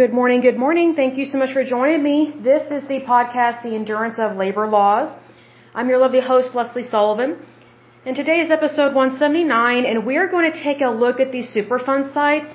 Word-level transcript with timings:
Good 0.00 0.14
morning, 0.18 0.40
good 0.40 0.60
morning. 0.64 0.94
Thank 0.94 1.18
you 1.18 1.26
so 1.30 1.36
much 1.36 1.52
for 1.52 1.62
joining 1.62 2.02
me. 2.02 2.18
This 2.50 2.64
is 2.76 2.82
the 2.88 3.00
podcast, 3.08 3.56
The 3.62 3.74
Endurance 3.78 4.18
of 4.18 4.34
Labor 4.42 4.66
Laws. 4.66 5.08
I'm 5.74 5.90
your 5.90 5.98
lovely 5.98 6.22
host, 6.28 6.54
Lesley 6.54 6.84
Sullivan. 6.92 7.32
And 8.06 8.16
today 8.16 8.38
is 8.44 8.50
episode 8.50 8.94
179, 8.94 9.84
and 9.90 10.06
we 10.06 10.16
are 10.16 10.26
going 10.34 10.50
to 10.50 10.58
take 10.58 10.80
a 10.80 10.88
look 11.02 11.20
at 11.20 11.32
these 11.32 11.48
Superfund 11.54 12.14
sites 12.14 12.48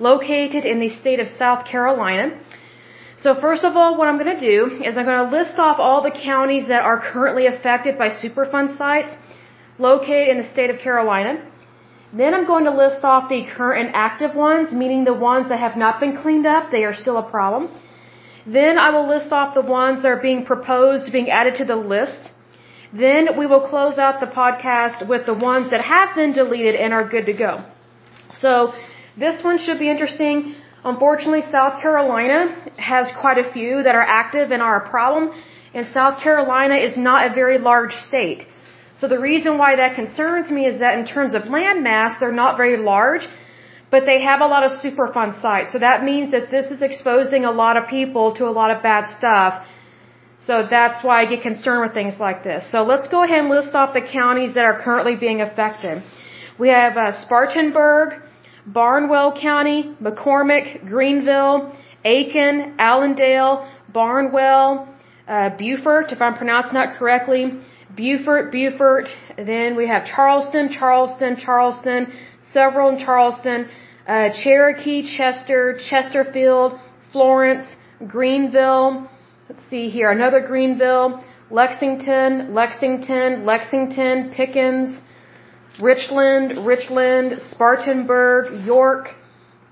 located 0.00 0.64
in 0.72 0.80
the 0.80 0.88
state 0.88 1.20
of 1.20 1.28
South 1.28 1.64
Carolina. 1.64 2.26
So 3.16 3.36
first 3.46 3.62
of 3.62 3.76
all, 3.76 3.96
what 3.96 4.08
I'm 4.08 4.18
going 4.18 4.36
to 4.36 4.46
do 4.52 4.82
is 4.84 4.96
I'm 4.96 5.08
going 5.12 5.24
to 5.24 5.36
list 5.38 5.56
off 5.56 5.78
all 5.78 6.02
the 6.02 6.16
counties 6.30 6.66
that 6.66 6.82
are 6.82 6.98
currently 7.12 7.46
affected 7.46 7.96
by 7.96 8.08
Superfund 8.08 8.76
sites 8.76 9.14
located 9.78 10.30
in 10.32 10.38
the 10.38 10.48
state 10.54 10.70
of 10.70 10.80
Carolina. 10.80 11.32
Then 12.12 12.34
I'm 12.34 12.46
going 12.46 12.64
to 12.64 12.70
list 12.70 13.04
off 13.04 13.28
the 13.28 13.44
current 13.44 13.86
and 13.86 13.94
active 13.94 14.34
ones, 14.34 14.72
meaning 14.72 15.04
the 15.04 15.14
ones 15.14 15.48
that 15.50 15.58
have 15.58 15.76
not 15.76 16.00
been 16.00 16.16
cleaned 16.16 16.46
up, 16.46 16.70
they 16.70 16.84
are 16.84 16.94
still 16.94 17.18
a 17.18 17.30
problem. 17.30 17.68
Then 18.46 18.78
I 18.78 18.88
will 18.90 19.06
list 19.06 19.30
off 19.30 19.54
the 19.54 19.60
ones 19.60 20.02
that 20.02 20.08
are 20.08 20.22
being 20.22 20.44
proposed 20.46 21.12
being 21.12 21.30
added 21.30 21.56
to 21.56 21.66
the 21.66 21.76
list. 21.76 22.30
Then 22.92 23.36
we 23.36 23.46
will 23.46 23.60
close 23.68 23.98
out 23.98 24.20
the 24.20 24.26
podcast 24.26 25.06
with 25.06 25.26
the 25.26 25.34
ones 25.34 25.70
that 25.70 25.82
have 25.82 26.14
been 26.16 26.32
deleted 26.32 26.74
and 26.74 26.94
are 26.94 27.06
good 27.06 27.26
to 27.26 27.34
go. 27.34 27.62
So 28.40 28.72
this 29.18 29.44
one 29.44 29.58
should 29.58 29.78
be 29.78 29.90
interesting. 29.90 30.54
Unfortunately, 30.84 31.42
South 31.50 31.82
Carolina 31.82 32.38
has 32.78 33.12
quite 33.20 33.36
a 33.36 33.52
few 33.52 33.82
that 33.82 33.94
are 33.94 34.08
active 34.22 34.50
and 34.50 34.62
are 34.62 34.76
a 34.82 34.88
problem, 34.88 35.32
and 35.74 35.86
South 35.92 36.22
Carolina 36.22 36.76
is 36.76 36.96
not 36.96 37.30
a 37.30 37.34
very 37.34 37.58
large 37.58 37.92
state. 37.92 38.46
So 38.98 39.06
the 39.06 39.20
reason 39.20 39.58
why 39.58 39.76
that 39.76 39.94
concerns 39.94 40.50
me 40.50 40.66
is 40.66 40.80
that 40.80 40.98
in 40.98 41.04
terms 41.06 41.34
of 41.34 41.48
land 41.56 41.84
mass, 41.84 42.18
they're 42.18 42.40
not 42.44 42.56
very 42.56 42.78
large, 42.92 43.24
but 43.92 44.04
they 44.06 44.20
have 44.22 44.40
a 44.40 44.48
lot 44.54 44.64
of 44.64 44.72
Superfund 44.84 45.40
sites. 45.40 45.72
So 45.72 45.78
that 45.78 46.04
means 46.04 46.32
that 46.32 46.50
this 46.50 46.66
is 46.74 46.82
exposing 46.82 47.44
a 47.44 47.52
lot 47.52 47.76
of 47.76 47.88
people 47.88 48.34
to 48.38 48.48
a 48.48 48.54
lot 48.60 48.70
of 48.74 48.82
bad 48.82 49.04
stuff. 49.18 49.64
So 50.40 50.66
that's 50.68 51.04
why 51.04 51.22
I 51.22 51.26
get 51.26 51.42
concerned 51.42 51.82
with 51.84 51.94
things 51.94 52.14
like 52.18 52.42
this. 52.42 52.70
So 52.72 52.82
let's 52.82 53.08
go 53.08 53.22
ahead 53.22 53.40
and 53.44 53.50
list 53.50 53.74
off 53.74 53.94
the 53.94 54.00
counties 54.00 54.54
that 54.54 54.64
are 54.64 54.78
currently 54.86 55.16
being 55.16 55.40
affected. 55.40 56.02
We 56.58 56.68
have 56.68 56.96
uh, 56.96 57.12
Spartanburg, 57.24 58.22
Barnwell 58.66 59.40
County, 59.40 59.94
McCormick, 60.02 60.86
Greenville, 60.86 61.72
Aiken, 62.04 62.74
Allendale, 62.78 63.68
Barnwell, 63.92 64.88
uh, 65.26 65.50
Beaufort, 65.56 66.06
if 66.12 66.20
I'm 66.20 66.36
pronouncing 66.36 66.74
that 66.74 66.98
correctly, 66.98 67.60
Beaufort, 67.98 68.52
Beaufort. 68.52 69.08
Then 69.36 69.74
we 69.74 69.88
have 69.88 70.06
Charleston, 70.06 70.70
Charleston, 70.78 71.36
Charleston, 71.36 72.12
several 72.52 72.90
in 72.92 72.98
Charleston, 72.98 73.68
uh, 74.06 74.30
Cherokee, 74.40 75.00
Chester, 75.16 75.62
Chesterfield, 75.90 76.78
Florence, 77.12 77.66
Greenville. 78.06 79.10
Let's 79.48 79.64
see 79.68 79.88
here, 79.88 80.12
another 80.12 80.40
Greenville, 80.40 81.08
Lexington, 81.50 82.54
Lexington, 82.54 83.44
Lexington, 83.44 84.30
Pickens, 84.30 85.00
Richland, 85.80 86.64
Richland, 86.64 87.42
Spartanburg, 87.50 88.64
York, 88.64 89.08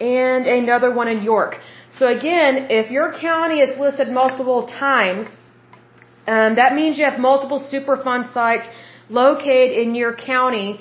and 0.00 0.46
another 0.48 0.92
one 0.92 1.06
in 1.06 1.22
York. 1.22 1.54
So 1.98 2.08
again, 2.08 2.66
if 2.70 2.90
your 2.90 3.12
county 3.12 3.60
is 3.60 3.78
listed 3.78 4.08
multiple 4.08 4.66
times, 4.66 5.28
um, 6.26 6.56
that 6.56 6.74
means 6.74 6.98
you 6.98 7.04
have 7.04 7.18
multiple 7.18 7.60
Superfund 7.72 8.32
sites 8.32 8.66
located 9.08 9.78
in 9.78 9.94
your 9.94 10.14
county 10.14 10.80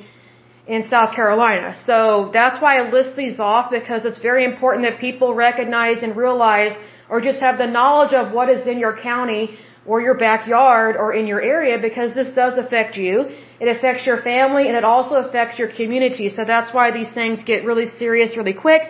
in 0.68 0.88
South 0.90 1.16
Carolina. 1.16 1.76
So 1.86 2.32
that's 2.34 2.62
why 2.62 2.80
I 2.80 2.90
list 2.90 3.16
these 3.16 3.40
off 3.40 3.70
because 3.70 4.06
it's 4.06 4.20
very 4.20 4.44
important 4.44 4.86
that 4.88 5.00
people 5.00 5.36
recognize 5.36 6.02
and 6.02 6.16
realize 6.16 6.76
or 7.10 7.22
just 7.22 7.40
have 7.40 7.58
the 7.60 7.68
knowledge 7.68 8.14
of 8.14 8.34
what 8.34 8.50
is 8.50 8.66
in 8.66 8.80
your 8.80 8.98
county 8.98 9.58
or 9.86 10.02
your 10.02 10.18
backyard 10.18 10.96
or 10.96 11.14
in 11.14 11.28
your 11.28 11.42
area 11.42 11.78
because 11.80 12.16
this 12.16 12.30
does 12.34 12.58
affect 12.58 12.98
you. 12.98 13.30
It 13.60 13.68
affects 13.68 14.08
your 14.08 14.20
family 14.22 14.68
and 14.68 14.76
it 14.76 14.84
also 14.84 15.16
affects 15.16 15.60
your 15.60 15.68
community. 15.68 16.30
So 16.30 16.44
that's 16.46 16.74
why 16.74 16.90
these 16.90 17.12
things 17.12 17.44
get 17.44 17.64
really 17.64 17.86
serious 17.86 18.36
really 18.36 18.54
quick. 18.54 18.82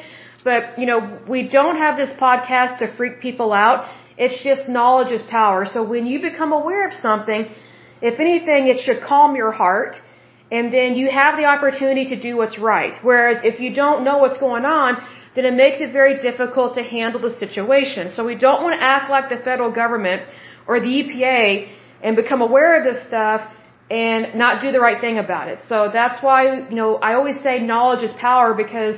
But, 0.45 0.79
you 0.79 0.85
know, 0.85 1.19
we 1.27 1.49
don't 1.49 1.77
have 1.77 1.97
this 1.97 2.11
podcast 2.17 2.79
to 2.79 2.95
freak 2.95 3.19
people 3.19 3.51
out. 3.51 3.89
It's 4.17 4.43
just 4.43 4.69
knowledge 4.69 5.11
is 5.11 5.23
power. 5.23 5.65
So 5.65 5.83
when 5.83 6.05
you 6.05 6.21
become 6.21 6.51
aware 6.53 6.87
of 6.87 6.93
something, 6.93 7.49
if 8.01 8.19
anything, 8.19 8.67
it 8.67 8.79
should 8.79 9.01
calm 9.01 9.35
your 9.35 9.51
heart 9.51 9.95
and 10.51 10.71
then 10.71 10.95
you 10.95 11.09
have 11.09 11.37
the 11.37 11.45
opportunity 11.45 12.05
to 12.13 12.21
do 12.21 12.37
what's 12.37 12.57
right. 12.59 12.93
Whereas 13.01 13.37
if 13.43 13.59
you 13.59 13.73
don't 13.73 14.03
know 14.03 14.17
what's 14.19 14.37
going 14.37 14.65
on, 14.65 15.03
then 15.35 15.45
it 15.45 15.53
makes 15.53 15.81
it 15.81 15.91
very 15.91 16.15
difficult 16.21 16.75
to 16.75 16.83
handle 16.83 17.19
the 17.19 17.31
situation. 17.31 18.11
So 18.11 18.23
we 18.23 18.35
don't 18.35 18.61
want 18.63 18.79
to 18.79 18.83
act 18.83 19.09
like 19.09 19.27
the 19.29 19.37
federal 19.37 19.71
government 19.71 20.21
or 20.67 20.79
the 20.79 20.87
EPA 20.87 21.69
and 22.03 22.15
become 22.15 22.41
aware 22.41 22.77
of 22.77 22.83
this 22.83 23.01
stuff 23.07 23.41
and 23.89 24.35
not 24.35 24.61
do 24.61 24.71
the 24.71 24.79
right 24.79 24.99
thing 25.01 25.17
about 25.17 25.47
it. 25.47 25.59
So 25.67 25.89
that's 25.91 26.23
why, 26.23 26.67
you 26.69 26.75
know, 26.75 26.95
I 26.95 27.15
always 27.15 27.39
say 27.41 27.59
knowledge 27.59 28.03
is 28.03 28.13
power 28.13 28.53
because 28.53 28.95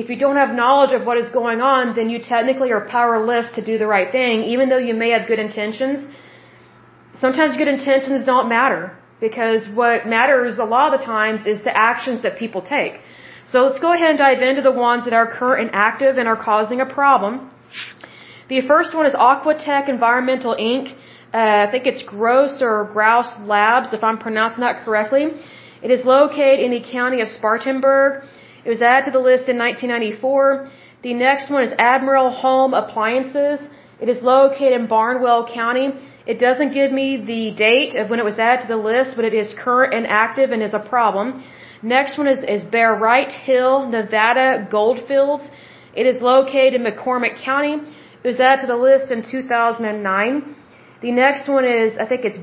if 0.00 0.06
you 0.10 0.16
don't 0.24 0.38
have 0.42 0.50
knowledge 0.62 0.92
of 0.98 1.02
what 1.08 1.16
is 1.22 1.28
going 1.40 1.60
on, 1.74 1.82
then 1.98 2.08
you 2.12 2.18
technically 2.34 2.70
are 2.76 2.84
powerless 2.96 3.46
to 3.56 3.62
do 3.70 3.74
the 3.82 3.88
right 3.96 4.10
thing, 4.18 4.44
even 4.54 4.64
though 4.70 4.84
you 4.88 4.94
may 5.02 5.10
have 5.16 5.24
good 5.30 5.40
intentions. 5.48 5.98
Sometimes 7.24 7.56
good 7.62 7.72
intentions 7.78 8.20
don't 8.32 8.48
matter 8.56 8.82
because 9.26 9.62
what 9.80 10.06
matters 10.16 10.58
a 10.66 10.68
lot 10.76 10.84
of 10.88 10.92
the 10.98 11.04
times 11.04 11.40
is 11.52 11.64
the 11.64 11.76
actions 11.90 12.22
that 12.24 12.38
people 12.42 12.62
take. 12.76 12.94
So 13.50 13.56
let's 13.64 13.80
go 13.86 13.92
ahead 13.92 14.10
and 14.14 14.18
dive 14.26 14.40
into 14.50 14.62
the 14.70 14.76
ones 14.88 15.02
that 15.06 15.14
are 15.20 15.26
current 15.38 15.60
and 15.64 15.70
active 15.88 16.16
and 16.20 16.28
are 16.32 16.40
causing 16.50 16.80
a 16.86 16.88
problem. 16.98 17.50
The 18.48 18.60
first 18.72 18.94
one 18.98 19.06
is 19.10 19.14
Aquatech 19.14 19.88
Environmental 19.96 20.54
Inc. 20.70 20.84
Uh, 21.34 21.66
I 21.66 21.68
think 21.72 21.86
it's 21.90 22.02
Gross 22.14 22.54
or 22.68 22.74
Grouse 22.92 23.32
Labs, 23.52 23.88
if 23.92 24.02
I'm 24.08 24.18
pronouncing 24.26 24.60
that 24.60 24.76
correctly. 24.84 25.24
It 25.82 25.90
is 25.90 26.04
located 26.04 26.60
in 26.66 26.70
the 26.70 26.84
county 26.98 27.20
of 27.20 27.28
Spartanburg. 27.28 28.12
It 28.68 28.76
was 28.76 28.82
added 28.82 29.06
to 29.06 29.12
the 29.12 29.26
list 29.30 29.44
in 29.52 29.56
1994. 29.56 30.70
The 31.02 31.14
next 31.14 31.48
one 31.48 31.62
is 31.68 31.72
Admiral 31.78 32.28
Home 32.28 32.74
Appliances. 32.74 33.66
It 33.98 34.10
is 34.10 34.20
located 34.20 34.74
in 34.78 34.86
Barnwell 34.88 35.48
County. 35.60 35.88
It 36.26 36.38
doesn't 36.38 36.74
give 36.74 36.92
me 36.92 37.06
the 37.32 37.44
date 37.56 37.96
of 37.96 38.10
when 38.10 38.18
it 38.18 38.26
was 38.26 38.38
added 38.38 38.60
to 38.66 38.68
the 38.68 38.82
list, 38.90 39.16
but 39.16 39.24
it 39.24 39.32
is 39.32 39.54
current 39.64 39.94
and 39.94 40.06
active 40.06 40.50
and 40.50 40.62
is 40.62 40.74
a 40.74 40.84
problem. 40.94 41.42
Next 41.82 42.18
one 42.18 42.28
is, 42.28 42.40
is 42.56 42.62
Barite 42.74 43.32
Hill, 43.46 43.88
Nevada 43.88 44.68
Goldfields. 44.70 45.48
It 45.96 46.06
is 46.06 46.20
located 46.20 46.74
in 46.74 46.82
McCormick 46.84 47.42
County. 47.42 47.74
It 48.22 48.28
was 48.32 48.38
added 48.38 48.60
to 48.66 48.66
the 48.66 48.76
list 48.76 49.10
in 49.10 49.22
2009. 49.22 50.56
The 51.00 51.12
next 51.12 51.48
one 51.48 51.64
is, 51.64 51.96
I 51.98 52.04
think 52.04 52.26
it's 52.26 52.40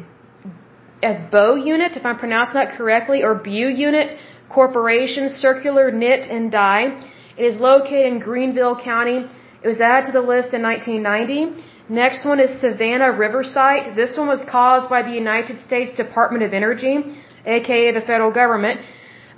a 1.04 1.14
Bow 1.32 1.54
Unit, 1.54 1.96
if 1.96 2.04
I'm 2.04 2.18
pronouncing 2.18 2.56
that 2.56 2.72
correctly, 2.78 3.22
or 3.22 3.36
Bu 3.36 3.70
Unit. 3.90 4.18
Corporation 4.50 5.30
Circular 5.30 5.92
Knit 5.92 6.28
and 6.30 6.52
Dye. 6.52 7.02
It 7.38 7.44
is 7.44 7.60
located 7.60 8.08
in 8.14 8.20
Greenville 8.20 8.76
County. 8.76 9.26
It 9.64 9.68
was 9.68 9.82
added 9.82 10.08
to 10.08 10.12
the 10.12 10.22
list 10.22 10.54
in 10.54 10.62
1990. 10.62 11.64
Next 11.90 12.26
one 12.26 12.40
is 12.40 12.50
Savannah 12.62 13.12
River 13.12 13.44
Site. 13.44 13.96
This 13.96 14.18
one 14.18 14.28
was 14.28 14.44
caused 14.50 14.90
by 14.90 15.02
the 15.04 15.12
United 15.12 15.62
States 15.68 15.96
Department 15.96 16.44
of 16.44 16.54
Energy, 16.54 17.16
aka 17.46 17.92
the 17.92 18.02
federal 18.02 18.32
government. 18.32 18.82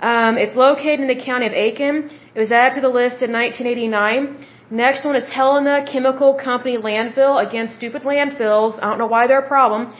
Um, 0.00 0.38
it's 0.38 0.54
located 0.54 1.00
in 1.00 1.08
the 1.08 1.22
county 1.22 1.46
of 1.46 1.52
Aiken. 1.52 2.10
It 2.34 2.38
was 2.38 2.52
added 2.52 2.76
to 2.76 2.80
the 2.80 2.88
list 2.88 3.20
in 3.20 3.32
1989. 3.32 4.46
Next 4.70 5.04
one 5.04 5.16
is 5.16 5.28
Helena 5.28 5.84
Chemical 5.90 6.34
Company 6.34 6.76
Landfill. 6.76 7.46
Again, 7.46 7.68
stupid 7.68 8.02
landfills. 8.02 8.78
I 8.82 8.88
don't 8.88 8.98
know 8.98 9.06
why 9.06 9.26
they're 9.26 9.40
a 9.40 9.48
problem. 9.48 9.92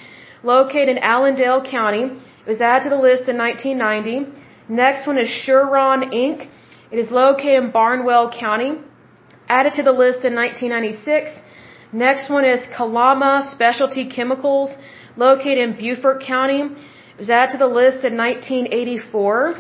Located 0.42 0.88
in 0.88 0.98
Allendale 0.98 1.62
County. 1.62 2.04
It 2.04 2.48
was 2.48 2.60
added 2.60 2.84
to 2.84 2.90
the 2.90 3.02
list 3.02 3.28
in 3.28 3.36
1990. 3.36 4.47
Next 4.68 5.06
one 5.06 5.16
is 5.16 5.30
Shuron 5.30 6.12
Inc. 6.12 6.46
It 6.90 6.98
is 6.98 7.10
located 7.10 7.64
in 7.64 7.70
Barnwell 7.70 8.30
County. 8.38 8.72
Added 9.48 9.72
to 9.74 9.82
the 9.82 9.92
list 9.92 10.26
in 10.26 10.34
1996. 10.34 11.30
Next 11.92 12.28
one 12.28 12.44
is 12.44 12.60
Kalama 12.76 13.48
Specialty 13.50 14.10
Chemicals, 14.10 14.70
located 15.16 15.58
in 15.58 15.76
Beaufort 15.76 16.22
County. 16.22 16.60
It 16.60 17.18
was 17.18 17.30
added 17.30 17.52
to 17.52 17.58
the 17.58 17.66
list 17.66 18.04
in 18.04 18.14
1984. 18.14 19.54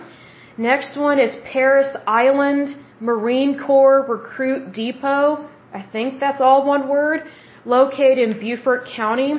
Next 0.58 0.94
one 0.98 1.18
is 1.18 1.34
Parris 1.50 1.88
Island 2.06 2.76
Marine 3.00 3.58
Corps 3.58 4.04
Recruit 4.06 4.72
Depot. 4.72 5.48
I 5.72 5.80
think 5.90 6.20
that's 6.20 6.42
all 6.42 6.66
one 6.66 6.86
word. 6.86 7.22
Located 7.64 8.18
in 8.18 8.38
Beaufort 8.38 8.86
County. 8.94 9.34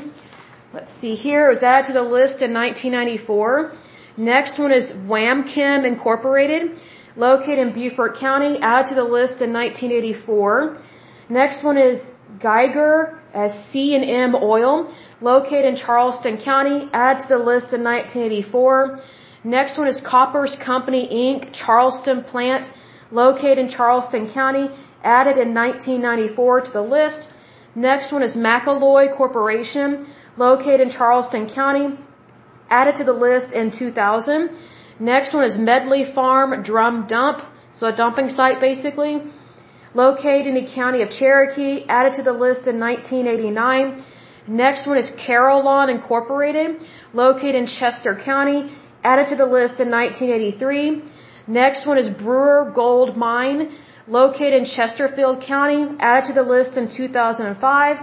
Let's 0.73 0.91
see 0.99 1.13
here. 1.13 1.51
It 1.51 1.55
was 1.55 1.63
added 1.63 1.87
to 1.87 1.93
the 1.93 2.01
list 2.01 2.41
in 2.41 2.53
1994. 2.53 3.73
Next 4.19 4.59
one 4.59 4.73
is 4.73 4.91
Wamchem 5.11 5.85
Incorporated, 5.87 6.77
located 7.15 7.59
in 7.59 7.73
Beaufort 7.73 8.17
County, 8.19 8.59
added 8.61 8.89
to 8.89 8.95
the 8.95 9.05
list 9.17 9.41
in 9.41 9.53
1984. 9.53 10.77
Next 11.29 11.63
one 11.63 11.77
is 11.77 12.01
Geiger 12.37 13.17
as 13.33 13.53
C&M 13.71 14.35
Oil, 14.35 14.93
located 15.21 15.63
in 15.71 15.77
Charleston 15.77 16.35
County, 16.37 16.89
added 16.91 17.21
to 17.21 17.27
the 17.29 17.37
list 17.37 17.71
in 17.71 17.81
1984. 17.81 18.99
Next 19.45 19.77
one 19.77 19.87
is 19.87 20.01
Koppers 20.01 20.53
Company 20.61 21.07
Inc., 21.07 21.53
Charleston 21.53 22.25
plant, 22.25 22.69
located 23.11 23.57
in 23.57 23.69
Charleston 23.69 24.29
County. 24.33 24.69
added 25.01 25.37
in 25.37 25.53
1994 25.53 26.61
to 26.65 26.71
the 26.71 26.81
list. 26.81 27.29
Next 27.73 28.11
one 28.11 28.21
is 28.21 28.35
Macalloy 28.35 29.15
Corporation, 29.15 30.07
located 30.35 30.81
in 30.81 30.89
Charleston 30.91 31.47
County, 31.47 31.97
added 32.69 32.95
to 32.97 33.03
the 33.03 33.13
list 33.13 33.53
in 33.53 33.71
2000. 33.71 34.49
Next 34.99 35.33
one 35.33 35.45
is 35.45 35.57
Medley 35.57 36.03
Farm 36.13 36.61
Drum 36.63 37.07
Dump, 37.07 37.39
so 37.73 37.87
a 37.87 37.95
dumping 37.95 38.29
site 38.29 38.59
basically, 38.59 39.21
located 39.93 40.47
in 40.47 40.55
the 40.55 40.67
county 40.73 41.01
of 41.01 41.09
Cherokee, 41.09 41.85
added 41.87 42.13
to 42.15 42.23
the 42.23 42.33
list 42.33 42.67
in 42.67 42.79
1989. 42.79 44.03
Next 44.47 44.87
one 44.87 44.97
is 44.97 45.09
Carolawn 45.25 45.89
Incorporated, 45.89 46.81
located 47.13 47.55
in 47.55 47.67
Chester 47.67 48.19
County, 48.23 48.71
added 49.03 49.27
to 49.27 49.35
the 49.35 49.45
list 49.45 49.79
in 49.79 49.89
1983. 49.89 51.03
Next 51.47 51.87
one 51.87 51.97
is 51.97 52.09
Brewer 52.09 52.71
Gold 52.75 53.15
Mine, 53.15 53.77
located 54.07 54.53
in 54.53 54.65
Chesterfield 54.65 55.41
County, 55.41 55.95
added 55.99 56.27
to 56.27 56.33
the 56.33 56.43
list 56.43 56.77
in 56.77 56.89
2005. 56.89 57.97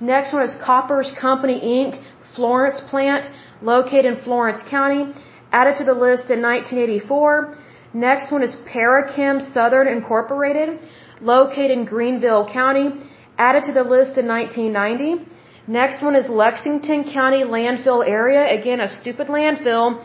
Next 0.00 0.32
one 0.32 0.42
is 0.42 0.54
Koppers 0.56 1.12
Company 1.18 1.60
Inc., 1.60 2.02
Florence 2.36 2.80
Plant, 2.90 3.24
located 3.62 4.06
in 4.06 4.16
Florence 4.22 4.62
County, 4.68 5.12
added 5.52 5.76
to 5.78 5.84
the 5.84 5.94
list 5.94 6.30
in 6.30 6.40
1984. 6.42 7.56
Next 7.94 8.32
one 8.32 8.42
is 8.42 8.56
Parachem 8.72 9.40
Southern 9.52 9.86
Incorporated, 9.86 10.80
located 11.20 11.70
in 11.70 11.84
Greenville 11.84 12.46
County, 12.60 12.88
added 13.38 13.62
to 13.64 13.72
the 13.72 13.84
list 13.84 14.18
in 14.18 14.26
1990. 14.26 15.26
Next 15.66 16.02
one 16.02 16.16
is 16.16 16.28
Lexington 16.28 17.04
County 17.04 17.42
Landfill 17.44 18.06
Area, 18.06 18.42
again 18.58 18.80
a 18.80 18.88
stupid 18.88 19.28
landfill, 19.28 20.04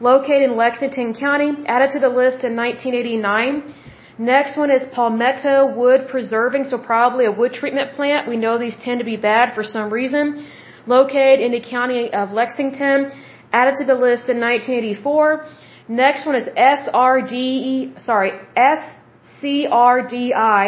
located 0.00 0.42
in 0.50 0.56
Lexington 0.56 1.14
County, 1.14 1.50
added 1.66 1.90
to 1.92 1.98
the 1.98 2.08
list 2.08 2.44
in 2.44 2.54
1989. 2.54 3.74
Next 4.18 4.56
one 4.56 4.70
is 4.70 4.82
Palmetto 4.92 5.74
Wood 5.74 6.08
Preserving, 6.10 6.66
so 6.66 6.76
probably 6.76 7.24
a 7.24 7.32
wood 7.32 7.54
treatment 7.54 7.96
plant. 7.96 8.28
We 8.28 8.36
know 8.36 8.58
these 8.58 8.76
tend 8.84 8.98
to 9.00 9.04
be 9.04 9.16
bad 9.16 9.54
for 9.54 9.64
some 9.64 9.90
reason. 9.90 10.46
Located 10.90 11.40
in 11.46 11.52
the 11.52 11.60
county 11.60 12.12
of 12.12 12.32
Lexington, 12.32 13.12
added 13.52 13.76
to 13.80 13.84
the 13.84 13.94
list 13.94 14.28
in 14.28 14.40
1984. 14.40 15.46
Next 15.86 16.26
one 16.26 16.34
is 16.34 16.46
SRD, 16.78 18.02
sorry, 18.02 18.32
SCRDI, 18.56 20.64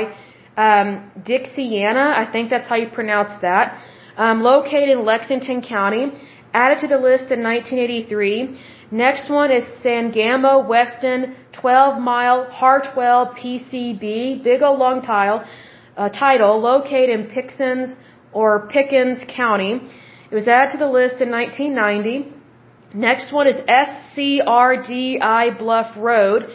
um, 0.56 1.10
Dixiana. 1.30 2.06
I 2.22 2.24
think 2.30 2.50
that's 2.50 2.68
how 2.68 2.76
you 2.76 2.88
pronounce 3.00 3.32
that. 3.42 3.82
Um, 4.16 4.42
located 4.42 4.90
in 4.90 5.04
Lexington 5.04 5.60
County, 5.60 6.12
added 6.54 6.78
to 6.82 6.86
the 6.86 7.00
list 7.08 7.32
in 7.32 7.42
1983. 7.42 8.60
Next 8.92 9.28
one 9.28 9.50
is 9.50 9.64
Sangamo 9.82 10.64
Weston 10.64 11.34
12 11.52 12.00
Mile 12.00 12.44
Hartwell 12.60 13.34
PCB, 13.34 14.44
big 14.44 14.62
old 14.62 14.78
long 14.78 15.02
tile, 15.02 15.44
uh, 15.96 16.08
title, 16.10 16.60
located 16.60 17.10
in 17.10 17.26
Pickens 17.26 17.96
or 18.32 18.68
Pickens 18.68 19.18
County. 19.28 19.80
It 20.32 20.36
was 20.36 20.48
added 20.48 20.72
to 20.72 20.78
the 20.78 20.90
list 20.90 21.20
in 21.20 21.30
1990. 21.30 22.32
Next 22.94 23.34
one 23.34 23.46
is 23.46 23.56
SCRDI 23.68 25.58
Bluff 25.58 25.94
Road, 25.94 26.48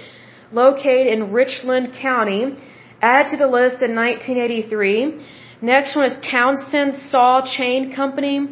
located 0.51 1.05
in 1.13 1.31
Richland 1.31 1.93
County, 1.93 2.55
added 3.03 3.29
to 3.33 3.37
the 3.37 3.45
list 3.45 3.83
in 3.83 3.93
1983. 3.93 5.23
Next 5.61 5.95
one 5.95 6.05
is 6.05 6.17
Townsend 6.25 6.99
Saw 7.11 7.45
Chain 7.45 7.93
Company, 7.93 8.49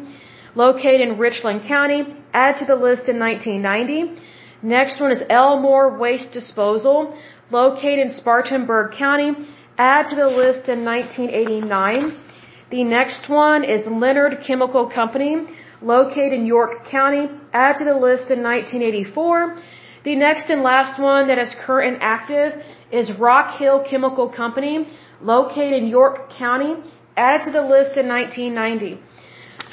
located 0.54 1.00
in 1.00 1.18
Richland 1.18 1.62
County, 1.66 2.06
added 2.32 2.60
to 2.60 2.66
the 2.66 2.76
list 2.76 3.08
in 3.08 3.18
1990. 3.18 4.22
Next 4.62 5.00
one 5.00 5.10
is 5.10 5.24
Elmore 5.28 5.98
Waste 5.98 6.30
Disposal, 6.32 7.18
located 7.50 7.98
in 7.98 8.10
Spartanburg 8.12 8.92
County, 8.96 9.34
added 9.76 10.10
to 10.10 10.14
the 10.14 10.28
list 10.28 10.68
in 10.68 10.84
1989. 10.84 12.25
The 12.68 12.82
next 12.82 13.28
one 13.28 13.62
is 13.62 13.86
Leonard 13.86 14.38
Chemical 14.44 14.90
Company, 14.90 15.46
located 15.80 16.32
in 16.32 16.46
York 16.46 16.84
County, 16.90 17.30
added 17.52 17.78
to 17.78 17.84
the 17.84 17.94
list 17.94 18.28
in 18.34 18.42
1984. 18.42 19.56
The 20.02 20.16
next 20.16 20.50
and 20.50 20.62
last 20.62 21.00
one 21.00 21.28
that 21.28 21.38
is 21.38 21.54
current 21.64 21.94
and 21.94 22.02
active 22.02 22.60
is 22.90 23.12
Rock 23.20 23.58
Hill 23.60 23.84
Chemical 23.88 24.28
Company, 24.28 24.88
located 25.20 25.74
in 25.80 25.86
York 25.86 26.30
County, 26.30 26.74
added 27.16 27.44
to 27.44 27.52
the 27.52 27.62
list 27.62 27.96
in 27.96 28.08
1990. 28.08 29.00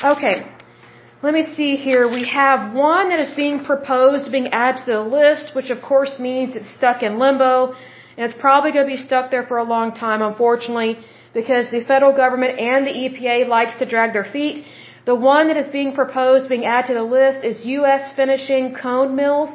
Okay, 0.04 0.46
let 1.24 1.34
me 1.34 1.42
see 1.56 1.76
here. 1.76 2.08
We 2.08 2.28
have 2.28 2.74
one 2.74 3.10
that 3.10 3.20
is 3.20 3.32
being 3.32 3.66
proposed, 3.66 4.32
being 4.32 4.50
added 4.50 4.86
to 4.86 4.92
the 4.92 5.02
list, 5.02 5.56
which 5.56 5.72
of 5.72 5.82
course 5.82 6.20
means 6.20 6.56
it's 6.56 6.70
stuck 6.70 7.02
in 7.02 7.18
limbo, 7.18 7.74
and 8.18 8.30
it's 8.30 8.40
probably 8.40 8.72
going 8.72 8.86
to 8.88 8.96
be 8.96 9.02
stuck 9.02 9.32
there 9.32 9.48
for 9.48 9.58
a 9.58 9.64
long 9.64 9.96
time, 9.96 10.22
unfortunately, 10.22 11.00
because 11.34 11.70
the 11.72 11.84
federal 11.84 12.14
government 12.14 12.60
and 12.60 12.86
the 12.86 12.96
EPA 13.06 13.48
likes 13.48 13.76
to 13.80 13.86
drag 13.86 14.14
their 14.14 14.30
feet. 14.36 14.66
The 15.06 15.16
one 15.16 15.48
that 15.50 15.58
is 15.58 15.68
being 15.68 15.94
proposed, 15.94 16.48
being 16.48 16.66
added 16.66 16.88
to 16.88 16.94
the 16.94 17.04
list, 17.04 17.44
is 17.44 17.66
U.S. 17.66 18.14
Finishing 18.16 18.76
Cone 18.76 19.16
Mills. 19.16 19.50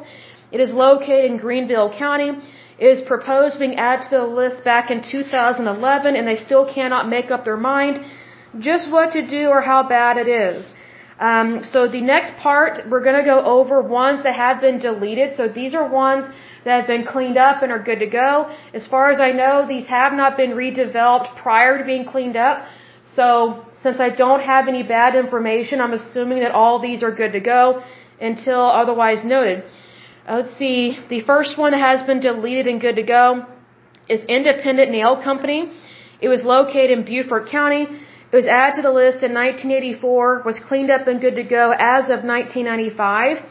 It 0.51 0.59
is 0.59 0.71
located 0.71 1.31
in 1.31 1.37
Greenville 1.37 1.91
County. 1.97 2.31
It 2.77 2.87
was 2.87 3.01
proposed 3.01 3.59
being 3.59 3.75
added 3.75 4.03
to 4.09 4.17
the 4.17 4.27
list 4.41 4.63
back 4.63 4.89
in 4.89 5.01
2011 5.03 6.15
and 6.15 6.27
they 6.27 6.37
still 6.37 6.65
cannot 6.73 7.09
make 7.09 7.29
up 7.31 7.43
their 7.45 7.57
mind 7.57 8.05
just 8.59 8.89
what 8.91 9.11
to 9.11 9.27
do 9.27 9.47
or 9.47 9.61
how 9.61 9.81
bad 9.87 10.17
it 10.17 10.27
is. 10.27 10.65
Um, 11.19 11.65
so 11.65 11.87
the 11.89 12.01
next 12.01 12.31
part, 12.37 12.89
we're 12.89 13.03
going 13.03 13.19
to 13.23 13.25
go 13.25 13.39
over 13.43 13.81
ones 13.81 14.23
that 14.23 14.35
have 14.35 14.61
been 14.61 14.79
deleted. 14.79 15.35
So 15.35 15.49
these 15.49 15.73
are 15.75 15.85
ones 15.87 16.25
that 16.63 16.79
have 16.79 16.87
been 16.87 17.05
cleaned 17.05 17.37
up 17.37 17.61
and 17.61 17.71
are 17.71 17.83
good 17.83 17.99
to 17.99 18.07
go. 18.07 18.49
As 18.73 18.87
far 18.87 19.11
as 19.11 19.19
I 19.19 19.31
know, 19.31 19.67
these 19.67 19.87
have 19.87 20.13
not 20.13 20.37
been 20.37 20.51
redeveloped 20.51 21.35
prior 21.35 21.77
to 21.77 21.83
being 21.83 22.05
cleaned 22.05 22.37
up. 22.37 22.65
So 23.15 23.65
since 23.83 23.99
I 23.99 24.09
don't 24.09 24.41
have 24.41 24.67
any 24.67 24.83
bad 24.83 25.15
information, 25.15 25.81
I'm 25.81 25.93
assuming 25.93 26.39
that 26.39 26.51
all 26.51 26.79
these 26.79 27.03
are 27.03 27.11
good 27.11 27.33
to 27.33 27.39
go 27.41 27.83
until 28.21 28.61
otherwise 28.61 29.23
noted. 29.23 29.63
Uh, 30.27 30.41
let's 30.41 30.57
see. 30.57 30.97
The 31.09 31.21
first 31.21 31.57
one 31.57 31.71
that 31.71 31.81
has 31.81 32.05
been 32.05 32.19
deleted 32.19 32.67
and 32.67 32.79
good 32.79 32.95
to 32.95 33.03
go 33.03 33.45
is 34.07 34.21
Independent 34.23 34.91
Nail 34.91 35.21
Company. 35.21 35.71
It 36.21 36.29
was 36.29 36.43
located 36.43 36.91
in 36.91 37.03
Beaufort 37.03 37.49
County. 37.49 37.87
It 38.31 38.35
was 38.35 38.45
added 38.45 38.75
to 38.75 38.81
the 38.83 38.91
list 38.91 39.23
in 39.23 39.33
1984, 39.33 40.43
was 40.45 40.59
cleaned 40.59 40.91
up 40.91 41.07
and 41.07 41.19
good 41.19 41.35
to 41.37 41.43
go 41.43 41.71
as 41.71 42.05
of 42.15 42.23
1995. 42.23 43.41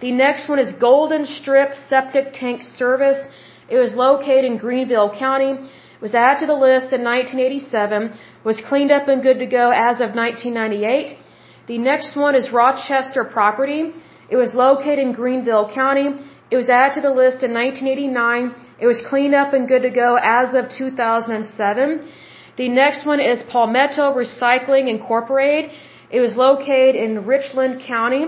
The 0.00 0.10
next 0.10 0.48
one 0.48 0.58
is 0.58 0.72
Golden 0.88 1.26
Strip 1.26 1.76
Septic 1.88 2.32
Tank 2.32 2.62
Service. 2.62 3.20
It 3.68 3.78
was 3.78 3.92
located 3.94 4.44
in 4.44 4.56
Greenville 4.56 5.12
County. 5.16 5.52
It 5.52 6.02
was 6.02 6.14
added 6.14 6.40
to 6.40 6.46
the 6.46 6.60
list 6.68 6.92
in 6.92 7.04
1987, 7.04 8.18
was 8.42 8.60
cleaned 8.68 8.90
up 8.90 9.06
and 9.06 9.22
good 9.22 9.38
to 9.38 9.46
go 9.46 9.70
as 9.70 10.00
of 10.00 10.14
1998. 10.14 11.16
The 11.68 11.78
next 11.78 12.16
one 12.16 12.34
is 12.34 12.50
Rochester 12.50 13.24
Property. 13.24 13.92
It 14.28 14.36
was 14.36 14.54
located 14.54 14.98
in 14.98 15.12
Greenville 15.12 15.70
County. 15.72 16.08
It 16.50 16.56
was 16.56 16.68
added 16.68 16.94
to 16.94 17.00
the 17.00 17.14
list 17.22 17.44
in 17.44 17.54
1989. 17.54 18.54
It 18.80 18.86
was 18.88 19.00
cleaned 19.08 19.34
up 19.34 19.52
and 19.52 19.68
good 19.68 19.82
to 19.82 19.90
go 19.90 20.18
as 20.20 20.54
of 20.54 20.68
2007. 20.68 22.08
The 22.56 22.68
next 22.68 23.04
one 23.04 23.20
is 23.20 23.42
Palmetto 23.50 24.14
Recycling 24.14 24.88
Incorporated. 24.88 25.70
It 26.10 26.20
was 26.20 26.36
located 26.36 26.94
in 26.96 27.26
Richland 27.26 27.82
County. 27.86 28.24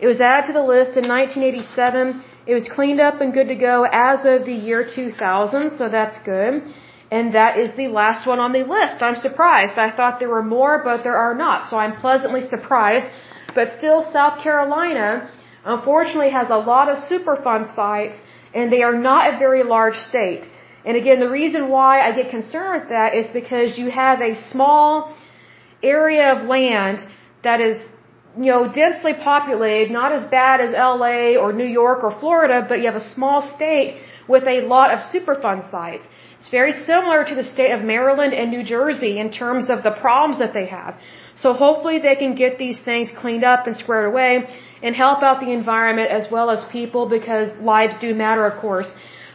It 0.00 0.06
was 0.06 0.20
added 0.20 0.46
to 0.48 0.52
the 0.52 0.66
list 0.74 0.96
in 0.96 1.06
1987. 1.06 2.24
It 2.46 2.54
was 2.54 2.68
cleaned 2.68 3.00
up 3.00 3.20
and 3.20 3.32
good 3.32 3.48
to 3.48 3.54
go 3.54 3.86
as 3.90 4.20
of 4.24 4.46
the 4.46 4.58
year 4.68 4.82
2000, 4.84 5.70
so 5.78 5.88
that's 5.88 6.18
good. 6.24 6.64
And 7.10 7.34
that 7.34 7.58
is 7.58 7.70
the 7.76 7.88
last 7.88 8.26
one 8.26 8.40
on 8.40 8.52
the 8.52 8.64
list. 8.76 8.96
I'm 9.00 9.16
surprised. 9.16 9.78
I 9.78 9.90
thought 9.90 10.18
there 10.18 10.28
were 10.28 10.42
more, 10.42 10.82
but 10.84 11.04
there 11.04 11.16
are 11.16 11.34
not. 11.34 11.70
So 11.70 11.76
I'm 11.76 11.94
pleasantly 11.96 12.42
surprised. 12.42 13.06
But 13.54 13.78
still, 13.78 14.02
South 14.02 14.42
Carolina 14.42 15.30
unfortunately 15.64 16.30
has 16.30 16.50
a 16.50 16.56
lot 16.72 16.88
of 16.88 16.96
Superfund 17.10 17.74
sites 17.74 18.20
and 18.54 18.72
they 18.72 18.82
are 18.82 18.98
not 19.10 19.34
a 19.34 19.38
very 19.38 19.62
large 19.62 19.96
state. 20.10 20.48
And 20.88 20.96
again, 20.96 21.20
the 21.26 21.32
reason 21.40 21.62
why 21.76 21.92
I 22.06 22.10
get 22.18 22.28
concerned 22.36 22.72
with 22.76 22.88
that 22.96 23.10
is 23.20 23.26
because 23.40 23.76
you 23.80 23.88
have 23.90 24.18
a 24.30 24.32
small 24.50 24.90
area 25.82 26.26
of 26.34 26.38
land 26.56 26.98
that 27.46 27.60
is, 27.60 27.76
you 28.44 28.50
know, 28.52 28.62
densely 28.82 29.14
populated, 29.30 29.92
not 30.00 30.12
as 30.18 30.24
bad 30.38 30.56
as 30.66 30.70
LA 30.72 31.36
or 31.42 31.48
New 31.52 31.70
York 31.82 31.98
or 32.06 32.12
Florida, 32.22 32.64
but 32.70 32.76
you 32.80 32.86
have 32.92 33.00
a 33.04 33.08
small 33.16 33.38
state 33.54 33.90
with 34.32 34.44
a 34.54 34.58
lot 34.74 34.88
of 34.94 34.98
Superfund 35.12 35.70
sites. 35.70 36.04
It's 36.38 36.50
very 36.60 36.74
similar 36.90 37.20
to 37.30 37.34
the 37.40 37.46
state 37.54 37.72
of 37.76 37.82
Maryland 37.94 38.32
and 38.32 38.50
New 38.56 38.64
Jersey 38.74 39.14
in 39.18 39.28
terms 39.30 39.64
of 39.74 39.82
the 39.82 39.94
problems 40.06 40.38
that 40.38 40.54
they 40.54 40.66
have. 40.78 40.92
So 41.42 41.52
hopefully 41.52 41.98
they 41.98 42.16
can 42.22 42.34
get 42.34 42.58
these 42.64 42.78
things 42.88 43.08
cleaned 43.22 43.44
up 43.44 43.66
and 43.66 43.76
squared 43.76 44.06
away 44.12 44.32
and 44.82 44.94
help 44.94 45.22
out 45.22 45.40
the 45.40 45.52
environment 45.52 46.10
as 46.10 46.24
well 46.30 46.48
as 46.50 46.64
people 46.78 47.08
because 47.18 47.48
lives 47.60 47.94
do 48.00 48.14
matter, 48.14 48.44
of 48.46 48.60
course. 48.60 48.90